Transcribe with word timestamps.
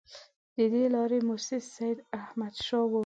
د 0.57 0.59
دې 0.73 0.85
لارې 0.95 1.19
مؤسس 1.29 1.63
سیداحمدشاه 1.77 2.85
وو. 2.91 2.99